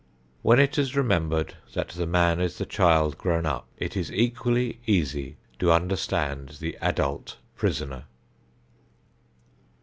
[0.41, 4.79] When it is remembered that the man is the child grown up, it is equally
[4.87, 8.05] easy to understand the adult prisoner.